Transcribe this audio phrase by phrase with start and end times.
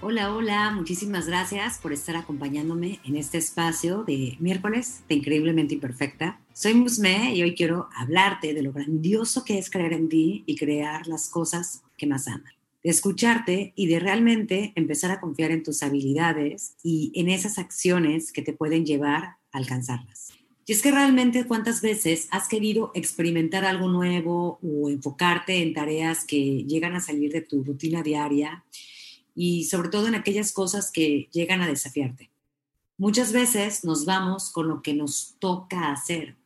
[0.00, 6.40] Hola, hola, muchísimas gracias por estar acompañándome en este espacio de miércoles de Increíblemente Imperfecta.
[6.52, 10.54] Soy Musme y hoy quiero hablarte de lo grandioso que es creer en ti y
[10.54, 12.54] crear las cosas que más amas.
[12.84, 18.30] De escucharte y de realmente empezar a confiar en tus habilidades y en esas acciones
[18.30, 20.28] que te pueden llevar a alcanzarlas.
[20.64, 26.24] Y es que realmente cuántas veces has querido experimentar algo nuevo o enfocarte en tareas
[26.24, 28.64] que llegan a salir de tu rutina diaria
[29.40, 32.28] y sobre todo en aquellas cosas que llegan a desafiarte.
[32.96, 36.36] Muchas veces nos vamos con lo que nos toca hacer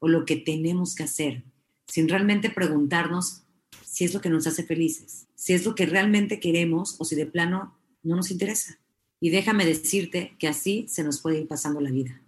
[0.00, 1.44] o lo que tenemos que hacer,
[1.86, 3.44] sin realmente preguntarnos
[3.82, 7.16] si es lo que nos hace felices, si es lo que realmente queremos o si
[7.16, 8.78] de plano no nos interesa.
[9.18, 12.20] Y déjame decirte que así se nos puede ir pasando la vida,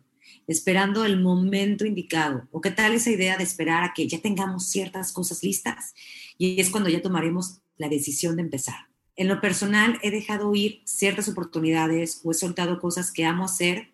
[0.47, 2.49] esperando el momento indicado.
[2.51, 5.93] ¿O qué tal esa idea de esperar a que ya tengamos ciertas cosas listas?
[6.39, 8.89] Y es cuando ya tomaremos la decisión de empezar.
[9.19, 13.89] En lo personal, he dejado ir ciertas oportunidades o he soltado cosas que amo hacer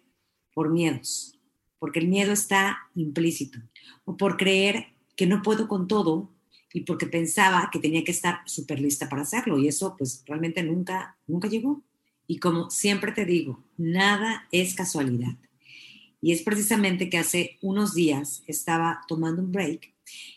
[0.53, 1.41] por miedos,
[1.78, 3.58] porque el miedo está implícito,
[4.05, 6.30] o por creer que no puedo con todo
[6.75, 10.62] y porque pensaba que tenía que estar súper lista para hacerlo y eso pues realmente
[10.62, 11.83] nunca, nunca llegó.
[12.27, 15.39] Y como siempre te digo, nada es casualidad.
[16.20, 19.95] Y es precisamente que hace unos días estaba tomando un break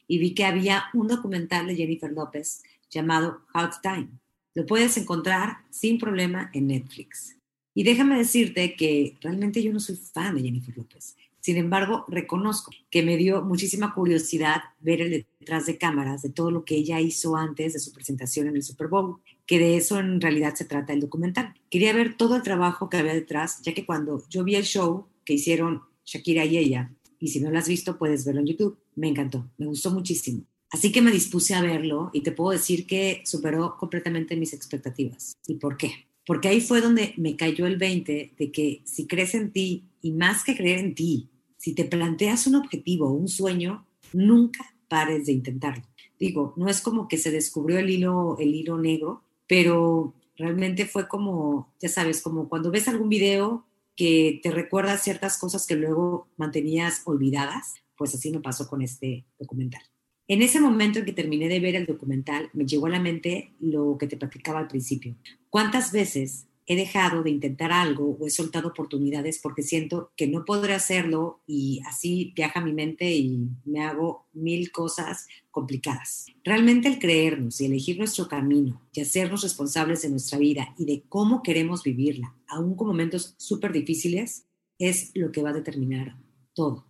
[0.07, 4.11] y vi que había un documental de Jennifer López llamado Hot Time
[4.57, 7.37] lo puedes encontrar sin problema en Netflix.
[7.75, 11.15] Y déjame decirte que realmente yo no soy fan de Jennifer López.
[11.39, 16.49] Sin embargo, reconozco que me dio muchísima curiosidad ver el detrás de cámaras de todo
[16.49, 19.99] lo que ella hizo antes de su presentación en el Super Bowl, que de eso
[19.99, 21.53] en realidad se trata el documental.
[21.69, 25.05] Quería ver todo el trabajo que había detrás, ya que cuando yo vi el show
[25.23, 28.79] que hicieron Shakira y ella, y si no lo has visto, puedes verlo en YouTube,
[28.95, 30.45] me encantó, me gustó muchísimo.
[30.69, 35.33] Así que me dispuse a verlo y te puedo decir que superó completamente mis expectativas.
[35.47, 36.07] ¿Y por qué?
[36.25, 40.11] Porque ahí fue donde me cayó el 20 de que si crees en ti y
[40.11, 45.33] más que creer en ti, si te planteas un objetivo un sueño, nunca pares de
[45.33, 45.83] intentarlo.
[46.19, 51.07] Digo, no es como que se descubrió el hilo, el hilo negro, pero realmente fue
[51.07, 56.27] como, ya sabes, como cuando ves algún video que te recuerda ciertas cosas que luego
[56.37, 59.81] mantenías olvidadas, pues así me pasó con este documental.
[60.27, 63.53] En ese momento en que terminé de ver el documental, me llegó a la mente
[63.59, 65.15] lo que te platicaba al principio.
[65.49, 70.43] ¿Cuántas veces he dejado de intentar algo o he soltado oportunidades porque siento que no
[70.43, 76.25] podré hacerlo y así viaja mi mente y me hago mil cosas complicadas.
[76.43, 81.03] Realmente el creernos y elegir nuestro camino y hacernos responsables de nuestra vida y de
[81.07, 84.45] cómo queremos vivirla, aún con momentos súper difíciles,
[84.77, 86.17] es lo que va a determinar
[86.53, 86.86] todo.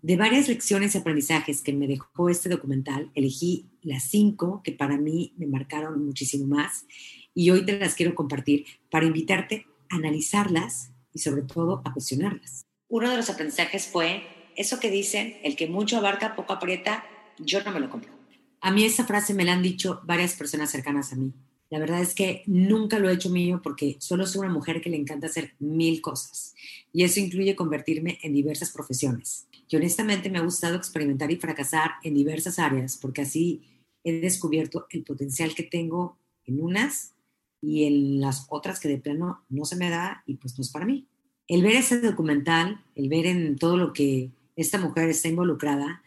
[0.00, 4.96] De varias lecciones y aprendizajes que me dejó este documental, elegí las cinco que para
[4.96, 6.86] mí me marcaron muchísimo más
[7.34, 12.64] y hoy te las quiero compartir para invitarte a analizarlas y sobre todo a cuestionarlas.
[12.88, 14.22] Uno de los aprendizajes fue
[14.56, 17.04] eso que dicen, el que mucho abarca, poco aprieta,
[17.38, 18.12] yo no me lo compro.
[18.60, 21.32] A mí esa frase me la han dicho varias personas cercanas a mí.
[21.70, 24.90] La verdad es que nunca lo he hecho mío porque solo soy una mujer que
[24.90, 26.54] le encanta hacer mil cosas
[26.92, 31.92] y eso incluye convertirme en diversas profesiones que honestamente me ha gustado experimentar y fracasar
[32.02, 33.62] en diversas áreas, porque así
[34.02, 37.12] he descubierto el potencial que tengo en unas
[37.60, 40.70] y en las otras que de plano no se me da y pues no es
[40.70, 41.06] para mí.
[41.46, 46.02] El ver ese documental, el ver en todo lo que esta mujer está involucrada,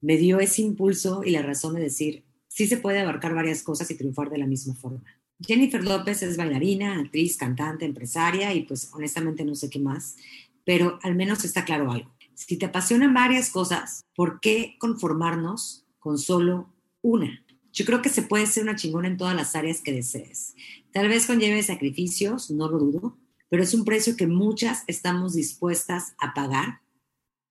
[0.00, 2.24] me dio ese impulso y la razón de decir,
[2.54, 5.02] sí se puede abarcar varias cosas y triunfar de la misma forma.
[5.40, 10.16] Jennifer López es bailarina, actriz, cantante, empresaria y pues honestamente no sé qué más,
[10.64, 16.18] pero al menos está claro algo si te apasionan varias cosas, ¿por qué conformarnos con
[16.18, 17.44] solo una?
[17.72, 20.54] Yo creo que se puede ser una chingona en todas las áreas que desees.
[20.92, 23.18] Tal vez conlleve sacrificios, no lo dudo,
[23.48, 26.80] pero es un precio que muchas estamos dispuestas a pagar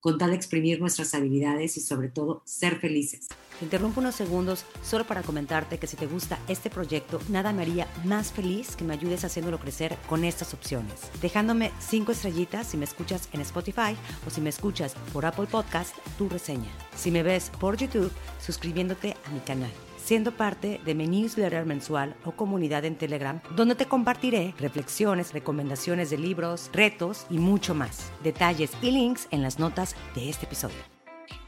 [0.04, 3.30] con tal de exprimir nuestras habilidades y sobre todo ser felices.
[3.58, 7.62] Te interrumpo unos segundos solo para comentarte que si te gusta este proyecto, nada me
[7.62, 10.94] haría más feliz que me ayudes haciéndolo crecer con estas opciones.
[11.22, 13.96] Dejándome cinco estrellitas si me escuchas en Spotify
[14.28, 16.70] o si me escuchas por Apple Podcast, tu reseña.
[16.98, 18.12] Si me ves por YouTube,
[18.42, 19.72] suscribiéndote a mi canal
[20.04, 26.10] siendo parte de mi newsletter mensual o comunidad en Telegram, donde te compartiré reflexiones, recomendaciones
[26.10, 28.12] de libros, retos y mucho más.
[28.24, 30.78] Detalles y links en las notas de este episodio.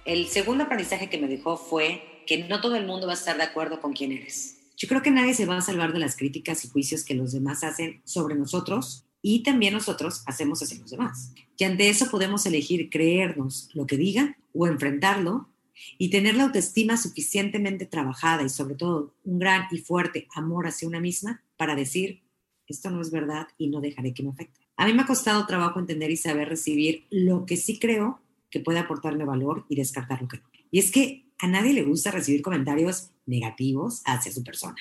[0.06, 3.38] El segundo aprendizaje que me dejó fue que no todo el mundo va a estar
[3.38, 4.58] de acuerdo con quién eres.
[4.78, 7.32] Yo creo que nadie se va a salvar de las críticas y juicios que los
[7.32, 11.34] demás hacen sobre nosotros y también nosotros hacemos hacia los demás.
[11.58, 15.50] Y ante eso podemos elegir creernos lo que digan o enfrentarlo
[15.98, 20.88] y tener la autoestima suficientemente trabajada y sobre todo un gran y fuerte amor hacia
[20.88, 22.24] una misma para decir,
[22.68, 24.60] esto no es verdad y no dejaré que me afecte.
[24.78, 28.20] A mí me ha costado trabajo entender y saber recibir lo que sí creo
[28.50, 30.44] que puede aportarme valor y descartar lo que no.
[30.72, 34.78] Y es que a nadie le gusta recibir comentarios negativos hacia su persona.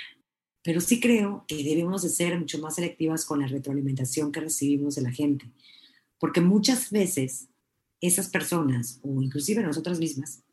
[0.63, 4.95] Pero sí creo que debemos de ser mucho más selectivas con la retroalimentación que recibimos
[4.95, 5.51] de la gente.
[6.19, 7.49] Porque muchas veces
[8.01, 10.44] esas personas, o inclusive nosotras mismas,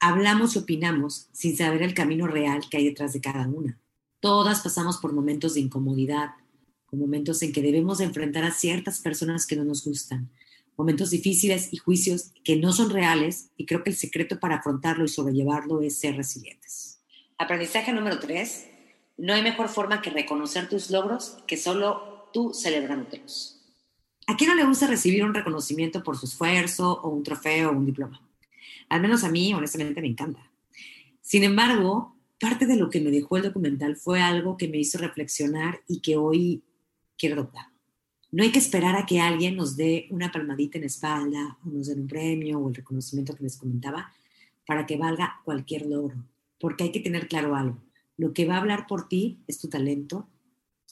[0.00, 3.78] hablamos y opinamos sin saber el camino real que hay detrás de cada una.
[4.20, 6.30] Todas pasamos por momentos de incomodidad,
[6.96, 10.30] momentos en que debemos enfrentar a ciertas personas que no nos gustan,
[10.76, 15.04] momentos difíciles y juicios que no son reales y creo que el secreto para afrontarlo
[15.04, 17.00] y sobrellevarlo es ser resilientes.
[17.38, 18.66] Aprendizaje número tres,
[19.16, 23.60] no hay mejor forma que reconocer tus logros que solo tú celebrándotelos.
[24.26, 27.72] ¿A quién no le gusta recibir un reconocimiento por su esfuerzo o un trofeo o
[27.72, 28.25] un diploma?
[28.88, 30.50] Al menos a mí, honestamente, me encanta.
[31.20, 34.98] Sin embargo, parte de lo que me dejó el documental fue algo que me hizo
[34.98, 36.62] reflexionar y que hoy
[37.18, 37.66] quiero adoptar.
[38.30, 41.70] No hay que esperar a que alguien nos dé una palmadita en la espalda o
[41.70, 44.12] nos den un premio o el reconocimiento que les comentaba
[44.66, 46.16] para que valga cualquier logro,
[46.58, 47.78] porque hay que tener claro algo.
[48.16, 50.28] Lo que va a hablar por ti es tu talento,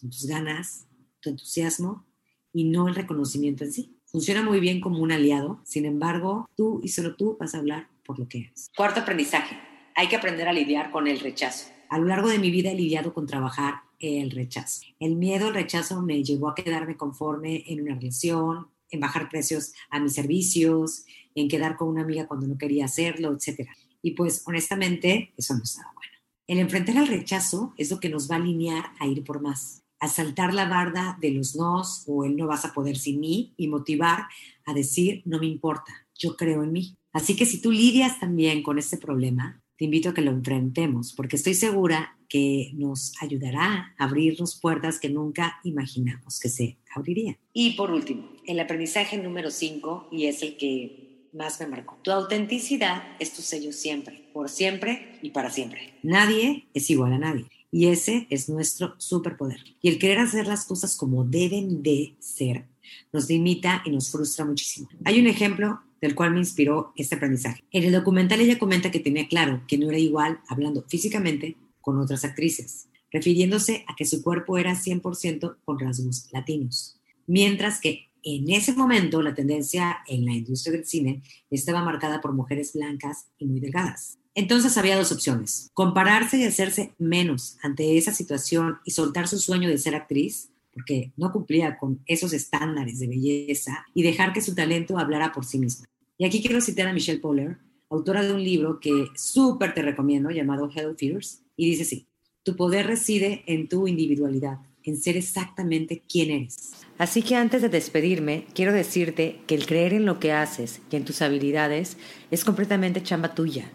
[0.01, 0.87] tus ganas,
[1.21, 2.07] tu entusiasmo
[2.53, 3.94] y no el reconocimiento en sí.
[4.15, 7.89] Funciona muy bien como un aliado, sin embargo, tú y solo tú vas a hablar
[8.07, 8.71] por lo que eres.
[8.77, 9.59] Cuarto aprendizaje,
[9.97, 11.67] hay que aprender a lidiar con el rechazo.
[11.89, 14.83] A lo largo de mi vida he lidiado con trabajar el rechazo.
[15.01, 19.73] El miedo al rechazo me llevó a quedarme conforme en una relación, en bajar precios
[19.91, 23.69] a mis servicios, en quedar con una amiga cuando no quería hacerlo, etc.
[24.01, 26.13] Y pues honestamente eso no estaba bueno.
[26.47, 29.84] El enfrentar al rechazo es lo que nos va a alinear a ir por más,
[30.01, 33.55] a saltar la barda de los nos o el no vas a poder sin mí
[33.57, 34.27] y motivar
[34.67, 36.97] a decir no me importa, yo creo en mí.
[37.13, 41.13] Así que si tú lidias también con este problema, te invito a que lo enfrentemos,
[41.13, 47.37] porque estoy segura que nos ayudará a abrirnos puertas que nunca imaginamos que se abrirían.
[47.53, 51.99] Y por último, el aprendizaje número 5, y es el que más me marcó.
[52.03, 55.95] Tu autenticidad es tu sello siempre, por siempre y para siempre.
[56.03, 57.47] Nadie es igual a nadie.
[57.75, 59.59] Y ese es nuestro superpoder.
[59.83, 62.69] Y el querer hacer las cosas como deben de ser
[63.13, 64.89] nos limita y nos frustra muchísimo.
[65.05, 67.65] Hay un ejemplo del cual me inspiró este aprendizaje.
[67.73, 71.99] En el documental ella comenta que tenía claro que no era igual hablando físicamente con
[71.99, 78.51] otras actrices, refiriéndose a que su cuerpo era 100% con rasgos latinos, mientras que en
[78.51, 83.47] ese momento la tendencia en la industria del cine estaba marcada por mujeres blancas y
[83.47, 84.17] muy delgadas.
[84.37, 89.69] Entonces había dos opciones, compararse y hacerse menos ante esa situación y soltar su sueño
[89.69, 94.57] de ser actriz, porque no cumplía con esos estándares de belleza, y dejar que su
[94.57, 95.87] talento hablara por sí misma.
[96.19, 100.31] Y aquí quiero citar a Michelle Poller, autora de un libro que súper te recomiendo
[100.31, 102.09] llamado Hell Fears, y dice así,
[102.43, 106.73] tu poder reside en tu individualidad, en ser exactamente quién eres.
[106.99, 110.97] Así que antes de despedirme, quiero decirte que el creer en lo que haces y
[110.97, 111.97] en tus habilidades
[112.33, 113.71] es completamente chamba tuya,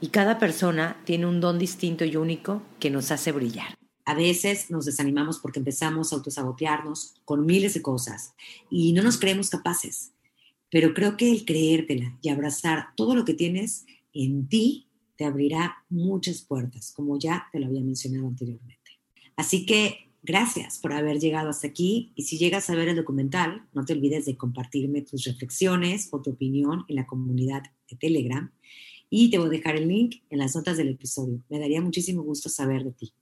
[0.00, 3.74] y cada persona tiene un don distinto y único que nos hace brillar.
[4.06, 8.34] A veces nos desanimamos porque empezamos a autosabotearnos con miles de cosas
[8.70, 10.12] y no nos creemos capaces.
[10.70, 15.84] Pero creo que el creértela y abrazar todo lo que tienes en ti te abrirá
[15.88, 18.98] muchas puertas, como ya te lo había mencionado anteriormente.
[19.36, 23.66] Así que gracias por haber llegado hasta aquí y si llegas a ver el documental,
[23.72, 28.52] no te olvides de compartirme tus reflexiones o tu opinión en la comunidad de Telegram
[29.16, 31.40] y te voy a dejar el link en las notas del episodio.
[31.48, 33.14] Me daría muchísimo gusto saber de ti.